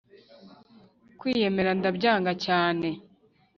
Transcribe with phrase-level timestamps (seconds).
[1.19, 2.87] kwiyemera ndabyanga cyane?